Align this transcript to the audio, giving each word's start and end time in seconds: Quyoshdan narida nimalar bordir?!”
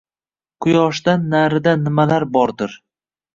Quyoshdan 0.65 1.27
narida 1.33 1.75
nimalar 1.89 2.27
bordir?!” 2.39 2.75